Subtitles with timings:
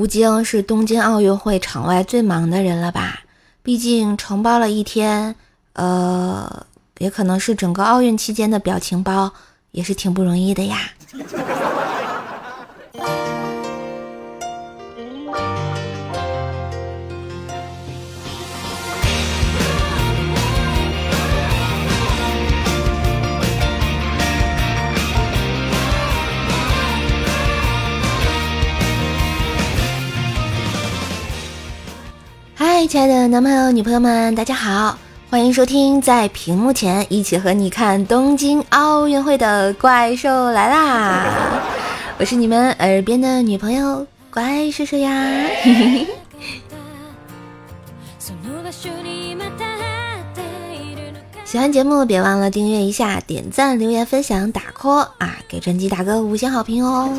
[0.00, 3.20] 吴京是东京奥运会场外最忙的人了吧？
[3.62, 5.36] 毕竟承包了一天，
[5.74, 6.64] 呃，
[6.96, 9.30] 也可能是整个奥运期间的表情包，
[9.72, 10.78] 也是挺不容易的呀。
[32.80, 34.96] 嗨，亲爱的男朋友、女朋友们，大家好，
[35.28, 41.60] 欢迎收听在屏幕前一起和你看东京奥运会的怪兽来啦！
[42.18, 45.12] 我是你们耳边的女朋友怪叔叔呀。
[51.44, 57.10] 喜欢节目别忘了订阅一下、点赞、留言、分享、打 call 啊，给专辑打个五星好评哦。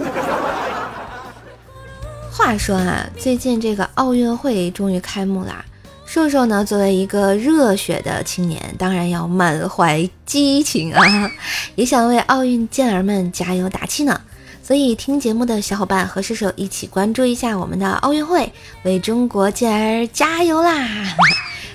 [2.43, 5.63] 话说啊，最近这个奥运会终于开幕啦！
[6.07, 11.31] 瘦瘦呢，作为一个热血的青年，当然要满怀激情啊，
[11.75, 14.19] 也想为奥运健儿们加油打气呢。
[14.63, 18.51] 所以听节目的小伙伴和瘦瘦一起关注一下我们的奥运会，
[18.83, 20.87] 为中国健儿加油啦！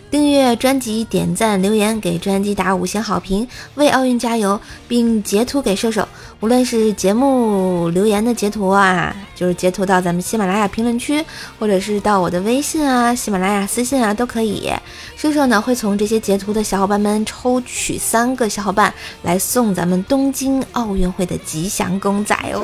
[0.08, 6.06] 订阅专辑，点赞留言，给专辑打五星好评，为奥运加油，并截图给射手。
[6.40, 11.24] 无论是节目留言的截图啊，就是截图到咱们喜马拉雅评论区，
[11.58, 14.70] 或者是到我的微信啊、喜马拉雅私信啊，都可以。
[15.16, 22.62] 射手呢会从这些截图的小伙伴们抽取三个小伙伴来送咱们东京奥运会的吉祥公仔哦。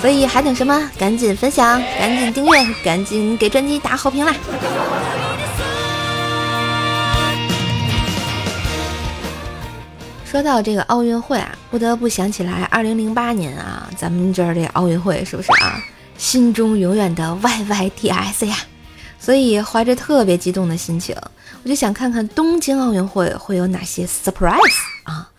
[0.00, 0.90] 所以还等什么？
[0.98, 4.34] 赶紧分享，赶紧订阅，赶紧给专辑打好评啦！
[10.34, 15.80] 说到这个奥运会啊，不得不想起来二零零八年啊，咱们这儿这奥运会是不是啊？
[16.18, 18.56] 心中永远的 YYDS 呀！
[19.20, 21.14] 所以怀着特别激动的心情，
[21.62, 24.58] 我就想看看东京奥运会会有哪些 surprise
[25.04, 25.30] 啊！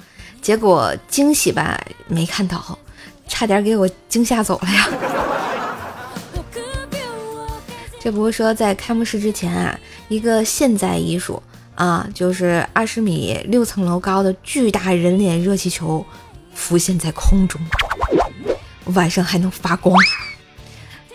[0.42, 1.78] 结果惊喜吧
[2.08, 2.80] 没看到，
[3.28, 4.88] 差点给我惊吓走了呀！
[8.00, 9.78] 这不是说在开幕式之前啊，
[10.08, 11.44] 一个现代艺术。
[11.76, 16.06] 啊，就是二十米六层楼高的巨大人脸热气球
[16.54, 17.62] 浮现在空中，
[18.94, 19.96] 晚上还能发光，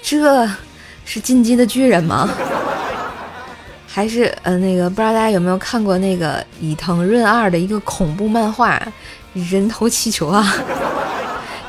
[0.03, 0.49] 这
[1.05, 2.29] 是进击的巨人吗？
[3.89, 8.81] 还是呃那个不知道大家有没有看过那个伊藤润二的一个恐怖漫画
[9.51, 10.55] 《人头气球》啊？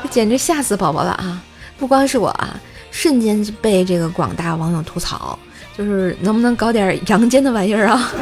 [0.02, 1.42] 这 简直吓死宝宝了啊！
[1.78, 2.60] 不光是我啊，
[2.92, 5.36] 瞬间被这个广大网友吐槽，
[5.76, 8.12] 就是能不能搞点阳间的玩意儿啊？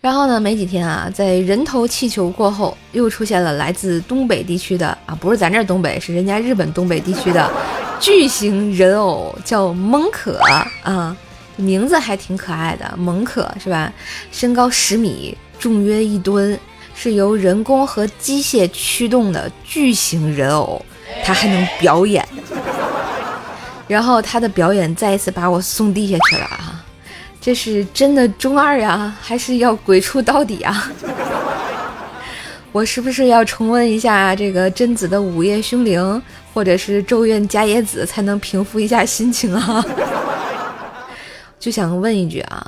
[0.00, 0.38] 然后呢？
[0.38, 7.50] 没几天啊，在人头气球过后，又出现了来自东北地区的啊，不是咱这东北，是人家日本东北地区的
[7.98, 10.38] 巨型人偶，叫蒙可
[10.84, 11.16] 啊，
[11.56, 13.92] 名字还挺可爱的，蒙可是吧？
[14.30, 16.58] 身高十米，重约一吨，
[16.94, 20.80] 是由人工和机械驱动的巨型人偶，
[21.24, 22.26] 它还能表演。
[23.88, 26.67] 然后他的表演再一次把我送地下去了啊！
[27.40, 30.90] 这是真的中二呀，还是要鬼畜到底啊？
[32.72, 36.22] 我是不是要重温一下这个贞子的午夜凶铃，
[36.52, 39.84] 或者是咒怨伽野子，才能平复一下心情啊？
[41.58, 42.64] 就想问一句啊，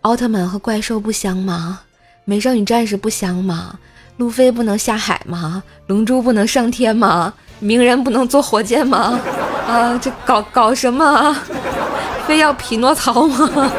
[0.00, 1.80] 奥特曼和怪兽不香吗？
[2.24, 3.78] 美少女战士不香吗？
[4.16, 5.62] 路飞不能下海吗？
[5.88, 7.34] 龙珠不能上天吗？
[7.58, 9.20] 鸣人不能坐火箭吗？
[9.68, 11.36] 啊，这搞搞什么？
[12.26, 13.72] 非要匹诺曹吗？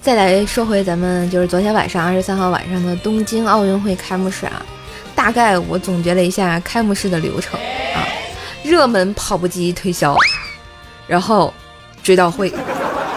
[0.00, 4.64] 再来说回咱们就是昨天晚上二十三号晚上的东京奥运会开幕式啊，
[5.16, 7.58] 大概我总结了一下开幕式的流程
[7.92, 8.06] 啊，
[8.62, 10.16] 热门跑步机推销，
[11.08, 11.52] 然后
[12.04, 12.54] 追悼会，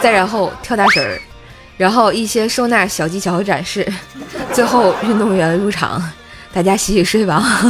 [0.01, 1.21] 再然后跳大神儿，
[1.77, 3.87] 然后一些收纳小技巧展示，
[4.53, 6.01] 最后运动员入场，
[6.53, 7.43] 大家洗洗睡吧。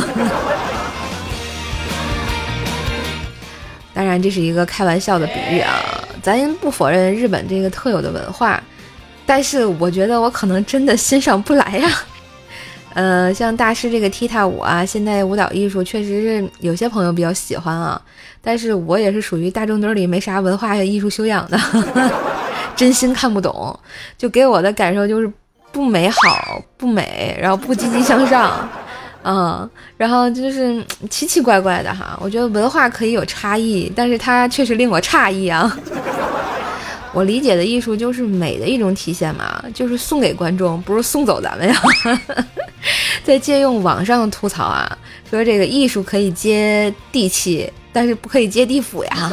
[3.93, 5.73] 当然这是一个开玩笑的比喻啊，
[6.21, 8.61] 咱不否认日本这个特有的文化。
[9.25, 11.87] 但是我觉得我可能真的欣赏不来呀，
[12.95, 18.01] 呃，像大师这个踢踏舞啊，现代舞蹈艺术确实是有些朋友比较喜欢啊，
[18.41, 21.59] 但是我也是属于大众堆里没啥文化艺术修养的，
[22.75, 23.79] 真心看不懂，
[24.17, 25.31] 就给我的感受就是
[25.71, 28.67] 不美好、不美，然后不积极向上，
[29.23, 32.17] 嗯，然后就是奇奇怪怪的哈。
[32.21, 35.77] 我觉得文化可以有差异，但是它确实令我诧异啊。
[37.13, 41.75] 我理解的艺术就是美的一种体现嘛，就是送给观众，不是送走咱们呀。
[43.25, 44.97] 在借用网上吐槽啊，
[45.29, 49.31] 说这个艺术可以接地气，但是不可以接地府呀。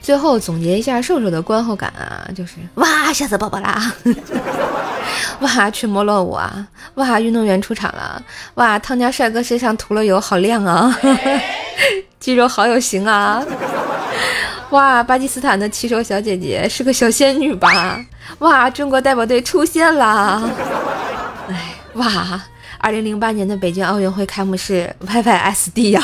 [0.00, 3.92] 最后总结一下瘦瘦的观后感啊，就是哇，吓死宝宝啦！
[5.40, 6.66] 哇，群魔乱舞啊！
[6.94, 8.22] 哇，运动员出场了！
[8.54, 10.96] 哇，汤家帅哥身上涂了油，好亮啊！
[12.18, 13.42] 肌肉好有型啊！
[14.70, 18.04] 哇，巴基斯坦的骑手小姐姐是个小仙女吧？
[18.40, 20.42] 哇，中国代表队出现了！
[21.48, 22.40] 哎，哇，
[22.78, 26.00] 二零零八年的北京奥运会开幕式 Y Y S D 呀！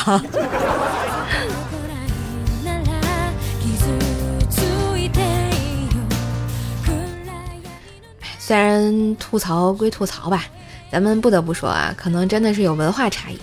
[8.47, 10.45] 虽然吐槽归吐槽吧，
[10.89, 13.37] 咱们不得不说啊，可能真的是有文化差异，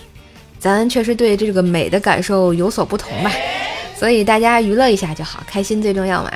[0.59, 3.31] 咱确实对这个美的感受有所不同吧。
[3.95, 6.33] 所以大家娱乐一下就好，开心最重要嘛。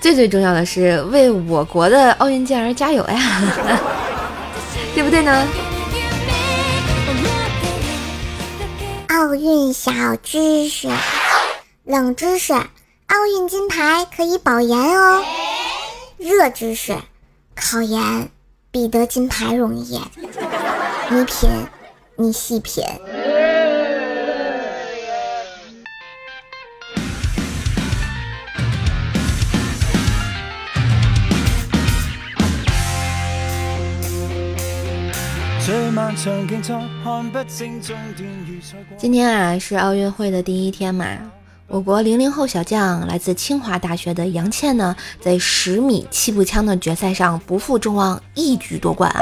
[0.00, 3.42] 最最重要的是为我国的奥运健儿加油呀，
[4.94, 5.46] 对不对呢？
[9.08, 10.88] 奥运小知识，
[11.84, 15.22] 冷知识：奥运金牌可以保研哦。
[16.16, 16.96] 热知识。
[17.60, 18.28] 考研
[18.70, 20.00] 比得金牌容易，
[21.10, 21.50] 你品，
[22.16, 22.84] 你细品。
[38.96, 41.06] 今天啊，是奥运会的第一天嘛。
[41.68, 49.20] 我国零零后小将来自清华大学的杨倩呢，在十米气步枪的决赛上不负众望，一举夺冠啊，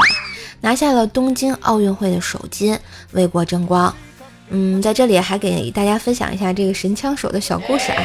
[0.60, 2.78] 拿下了东京奥运会的首金，
[3.10, 3.92] 为国争光。
[4.50, 8.02] 嗯，在这里还给大家分享一下这个神枪手的小故事啊。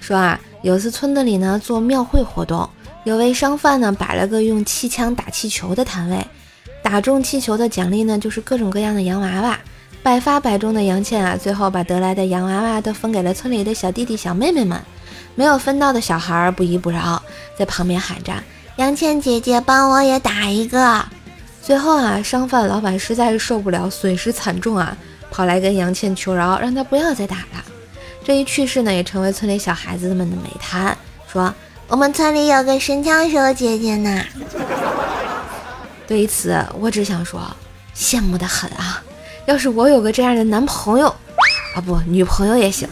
[0.00, 2.66] 说啊，有次村子里呢做庙会活动，
[3.04, 6.26] 有位商贩呢摆了个用气枪打气球的摊位，
[6.82, 9.60] 打中气球的奖励呢就是各种各样的洋娃娃。
[10.06, 14.80] 百发百中的杨倩啊，最后把得来的洋娃娃都分给了村里的小弟弟小妹妹们，
[15.34, 17.20] 没有分到的小孩不依不饶，
[17.58, 18.32] 在旁边喊着
[18.78, 21.04] ：“杨倩姐姐，帮我也打一个。”
[21.60, 24.96] 最后啊，商贩老板实在是受不了，损失惨重啊，
[25.28, 27.64] 跑来跟杨倩求饶，让她不要再打了。
[28.24, 31.52] 这一去世呢，也成为村里小孩子们的美谈，说
[31.88, 34.22] 我们村里有个神枪手姐姐呢。
[36.06, 37.40] 对于此，我只想说，
[37.92, 39.02] 羡慕的很啊。
[39.46, 41.06] 要是我有个这样的男朋友，
[41.74, 42.88] 啊不，女朋友也行，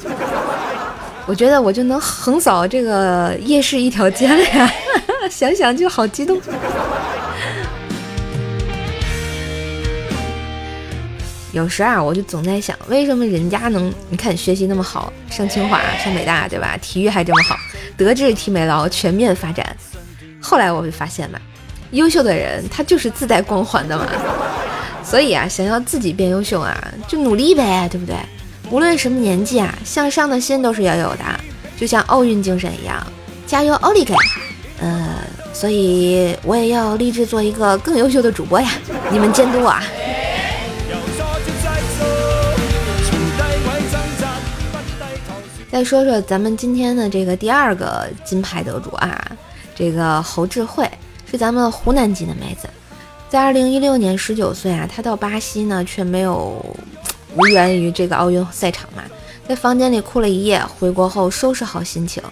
[1.26, 4.72] 我觉得我就能横扫这个夜市一条街了呀！
[5.28, 6.40] 想想就好激动。
[11.52, 13.92] 有时啊，我就总在想，为什么人家能？
[14.08, 16.76] 你看学习那么好，上清华、上北大，对吧？
[16.80, 17.56] 体育还这么好，
[17.96, 19.76] 德智体美劳全面发展。
[20.40, 21.38] 后来我会发现嘛，
[21.90, 24.06] 优秀的人他就是自带光环的嘛。
[25.14, 26.76] 所以啊，想要自己变优秀啊，
[27.06, 28.16] 就努力呗，对不对？
[28.68, 31.24] 无论什么年纪啊，向上的心都是要有的，
[31.76, 33.00] 就像奥运精神一样，
[33.46, 34.12] 加油，奥利给！
[34.80, 35.18] 呃，
[35.52, 38.68] 所以我也要立志做一个更优秀的主播呀，
[39.08, 39.84] 你们监督我啊！
[45.70, 49.24] 再说说咱们今天的这个第二个金牌得主啊，
[49.76, 50.90] 这个侯智慧
[51.30, 52.68] 是咱们湖南籍的妹子。
[53.34, 56.64] 在二零一六年，十九岁啊，他到巴西呢，却没有
[57.34, 59.02] 无缘于这个奥运赛场嘛，
[59.48, 60.64] 在房间里哭了一夜。
[60.64, 62.22] 回国后收拾好心情，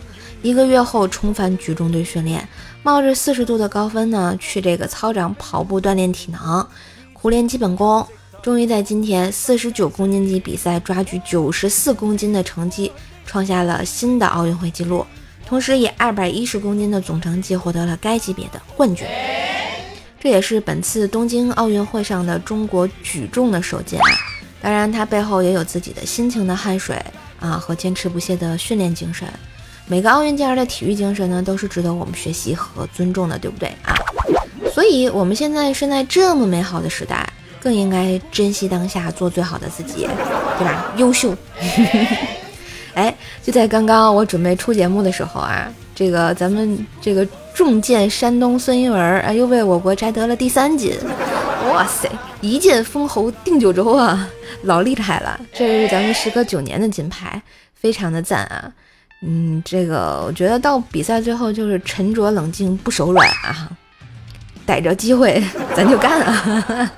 [0.42, 2.48] 一个月后重返举重队训练，
[2.84, 6.64] 冒着四十度的高温呢，去这个操场跑步锻炼体能，
[7.12, 8.06] 苦练基本功，
[8.40, 12.92] 终于在今天四十九公斤级比赛抓举九十四公斤的成绩，
[13.26, 15.04] 创下了新的奥运会纪录，
[15.44, 19.04] 同时以二百一十公斤的总成绩获得了该级别的冠军。
[20.22, 24.06] 这也是本次东京奥运会上的中国举重的首金啊！
[24.62, 26.96] 当然，它背后也有自己的辛勤的汗水
[27.40, 29.26] 啊和坚持不懈的训练精神。
[29.84, 33.98] 每个奥运健儿的体育精神呢，都是值得我们学习和尊重的，对不对啊？
[34.72, 37.28] 所以，我们现在身在这么美好的时代，
[37.60, 40.06] 更应该珍惜当下，做最好的自己，
[40.56, 40.92] 对吧？
[40.98, 41.36] 优秀！
[42.94, 43.12] 哎，
[43.42, 47.26] 就在刚刚我准备出节目的时候啊，这个咱们这个。
[47.54, 50.96] 重剑山东孙一文啊，又为我国摘得了第三金！
[51.70, 54.28] 哇塞，一剑封喉定九州啊，
[54.62, 55.38] 老厉害了！
[55.52, 57.40] 这是咱们时隔九年的金牌，
[57.74, 58.72] 非常的赞啊！
[59.22, 63.70] 嗯，这个我觉得到比赛最后就是沉着冷静，不手软啊，
[64.66, 65.42] 逮着机会
[65.76, 66.90] 咱就干啊！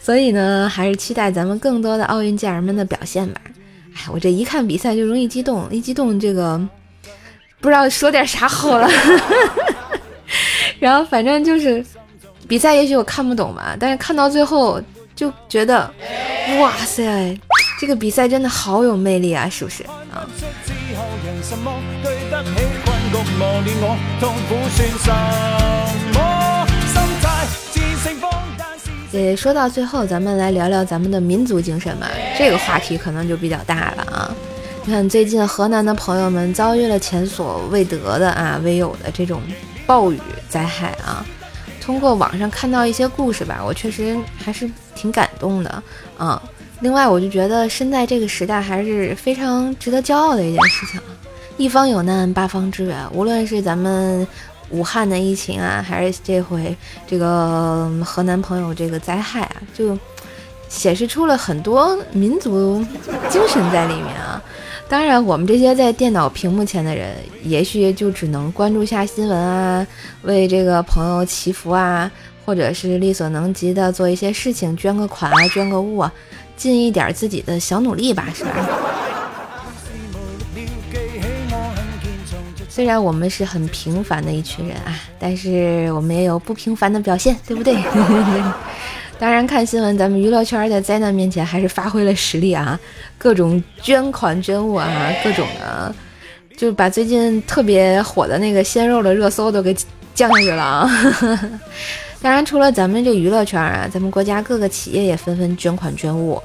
[0.00, 3.40] 所以呢，还是期待咱们更多的奥运健儿们的表现吧。
[3.96, 6.60] 哎，我这一看比赛就容易激动，一激动这个
[7.64, 8.86] 不知道说点啥好了。
[10.78, 11.82] 然后反正就是
[12.46, 14.78] 比赛，也许我看不懂吧，但是看到最后
[15.16, 15.90] 就觉得，
[16.60, 17.34] 哇塞，
[17.80, 20.28] 这个比赛真的好有魅力啊，是不是啊？
[29.10, 32.10] 也说到最后，咱们来聊聊咱们的民族精神吧。
[32.36, 34.06] 这个话题可能就比较大了。
[34.86, 39.40] 你看，最近河南的朋友们遭遇了前所未得的啊、未有的这种
[39.86, 41.24] 暴雨灾害啊。
[41.80, 45.82] 通过网上看到一些故事吧，我确实还是挺感动的
[46.18, 46.40] 啊。
[46.80, 51.06] 另外，我就觉得身在这个时代还是非常值得骄傲的一件事情啊。
[51.56, 52.98] 一方有难，八方支援。
[53.10, 54.26] 无论是咱们。
[54.70, 56.74] 武汉的疫情啊，还是这回
[57.06, 59.96] 这个河南朋友这个灾害啊，就
[60.68, 62.84] 显示出了很多民族
[63.28, 64.42] 精神在里面啊。
[64.86, 69.84] 当然，我们这些在电脑屏幕前的人，也许就只能关注下新闻啊，
[70.22, 72.08] 为这个朋友祈福啊，
[72.44, 76.12] 或者是力所能及的做一些事情，捐个款啊，捐个物啊，
[76.56, 78.50] 尽一点自己的小努力吧，是吧？
[82.68, 87.74] 虽然我们是很平凡的一群人啊，但是我们也有不平凡的表现，对不对？
[89.18, 92.78] 当然，看新闻，咱们娱乐圈在灾难面前还是发挥了实力啊，
[93.16, 94.86] 各种捐款捐物啊，
[95.22, 95.94] 各种的，
[96.56, 99.74] 就把最近特别火的那个鲜肉的热搜都给
[100.14, 100.90] 降下去了啊。
[102.20, 106.40] 当然，除了咱们这娱乐圈啊，咱们国家各个企业也纷纷捐款捐物。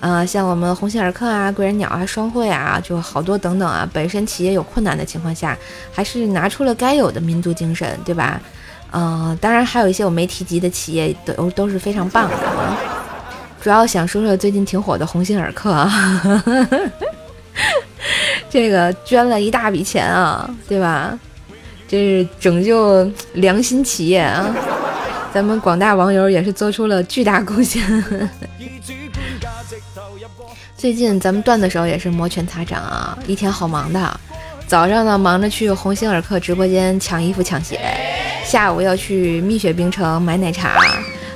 [0.00, 3.88] 啊，像我们鸿星尔克啊、贵人鸟啊、双汇啊，就好多等等啊。
[3.92, 5.56] 本身企业有困难的情况下，
[5.92, 8.40] 还是拿出了该有的民族精神，对吧？
[8.94, 12.78] 呃，当然还有一些我没提及的企业，都都是非常棒的啊。
[13.60, 16.32] 主要想说说最近挺火的鸿星尔克啊，
[18.48, 21.18] 这个捐了一大笔钱啊，对吧？
[21.88, 24.46] 这是拯救良心企业啊，
[25.32, 27.82] 咱们广大网友也是做出了巨大贡献。
[30.76, 34.20] 最近咱们断的时候也是摩拳擦掌啊，一天好忙的。
[34.66, 37.80] 早上呢忙着去鸿星尔克直播间抢衣服抢鞋，
[38.44, 40.78] 下午要去蜜雪冰城买奶茶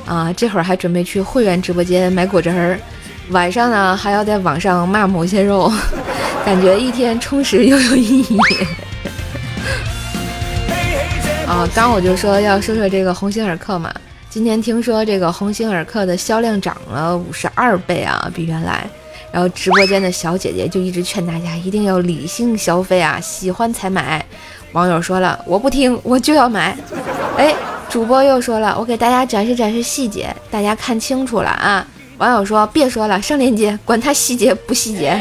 [0.07, 2.79] 啊，这会儿还准备去会员直播间买果汁儿，
[3.31, 5.73] 晚上呢还要在网上骂某些肉，
[6.45, 8.39] 感觉一天充实又有意义。
[11.49, 13.93] 啊，刚我就说要说说这个鸿星尔克嘛，
[14.31, 18.87] 今天听说这个鸿星尔克的销量涨了五十二倍啊，比原来。
[19.31, 24.25] 然后直播间的小姐姐就一直劝大家一定要理性消费啊，喜欢才买。
[24.73, 26.77] 网友说了，我不听，我就要买。
[27.37, 27.55] 哎，
[27.89, 31.87] 主播又说了，我给大家展示展示细节，大家看清楚了啊。
[32.19, 35.21] 网友说，别说了，上链接，管他细节不细节。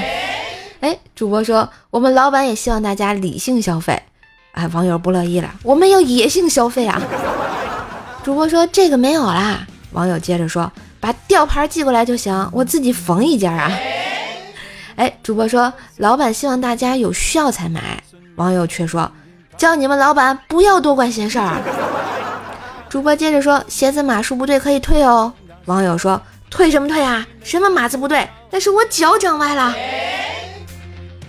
[0.79, 4.01] 哎，主播说，我们老板也希望大家理性消费。
[4.51, 7.01] 哎，网友不乐意了，我们要野性消费啊。
[8.23, 9.65] 主播说，这个没有啦。
[9.91, 13.71] 网友接着说，把吊牌寄过来就行，我自己缝一件啊。
[14.95, 18.03] 哎，主播说，老板希望大家有需要才买，
[18.35, 19.09] 网友却说，
[19.57, 21.57] 叫你们老板不要多管闲事儿。
[22.87, 25.33] 主播接着说，鞋子码数不对可以退哦。
[25.65, 27.25] 网友说，退什么退啊？
[27.43, 28.27] 什么码子不对？
[28.51, 29.75] 那是我脚长歪了。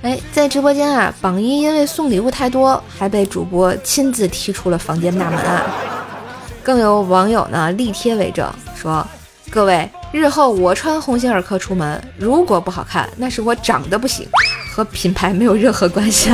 [0.03, 5.63] 哎，在直播间啊，榜一因为送礼物太多，还被主播亲自踢出了房间大门啊。
[6.63, 9.05] 更有网友呢力贴为证，说，
[9.51, 9.91] 各位。
[10.11, 14.27] 日后我穿鸿星尔克出门，如果不好看，那是我长得不行，
[14.73, 16.31] 和品牌没有任何关系。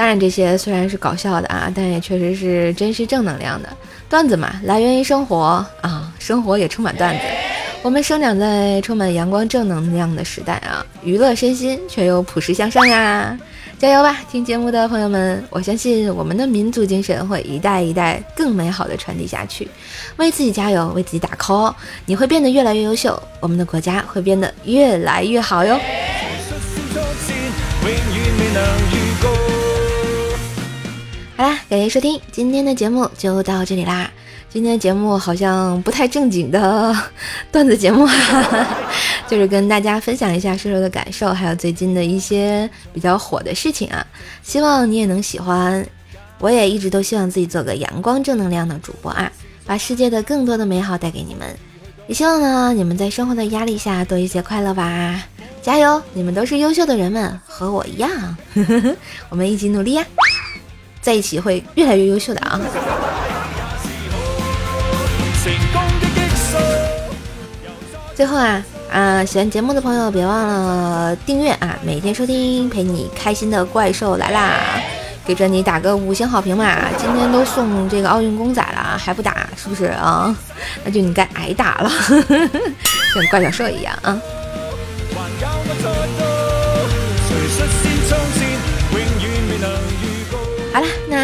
[0.00, 3.68] 当然，这些虽然是搞笑的啊，但也确实是真实正能量的
[4.08, 7.20] 段子嘛，来源于生活啊，生活也充满段子。
[7.82, 13.38] 我们生长在充满阳光正能量的时代啊，娱乐身心却又朴实向上呀。
[13.78, 15.44] 加油吧，听节目的朋友们！
[15.50, 19.68] 我相信我们的民族精神会一代一代更美好的传递下去。
[20.16, 21.74] 为自己加油，为自己打 call，
[22.06, 25.78] 你会变得越来越优秀，我们的国家会变得越来越好哟。
[31.40, 34.10] 好啦，感谢收听今天的节目，就到这里啦。
[34.50, 36.94] 今天的节目好像不太正经的
[37.50, 38.06] 段子节目，
[39.26, 44.06] 就是跟大家分享一下瘦瘦的感受，还有最近的一些比较火的事情啊。
[44.42, 45.82] 希望你也能喜欢，
[46.40, 49.32] 我也一直都希望自己做个阳光正能量的主播啊，
[49.64, 51.48] 把世界的更多的美好带给你们。
[52.06, 55.24] 也希望呢，你们在生活的压力下多一些快乐吧。
[55.62, 58.36] 加油，你们都是优秀的人们，和我一样，
[59.30, 60.04] 我们一起努力呀，
[61.00, 62.60] 在一起会越来越优秀的啊。
[68.14, 74.60] 最后啊啊，喜欢节目的朋友别忘了订阅啊，每天收听，陪你开心的怪兽来啦！
[75.24, 76.76] 给专辑打个五星好评嘛！
[76.98, 80.36] 今天都送这个奥运公仔了，还不打是不是啊？
[80.84, 81.90] 那就你该挨打了，
[83.14, 84.20] 像怪小兽一样啊！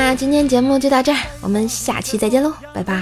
[0.07, 2.95] 那今天节目就到这儿，我们下期再见喽，拜拜。